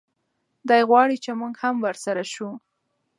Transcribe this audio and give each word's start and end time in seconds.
دی 0.67 0.81
غواړي 0.89 1.17
چې 1.23 1.31
موږ 1.39 1.53
هم 1.63 1.75
ورسره 1.85 2.23
شو. 2.33 2.49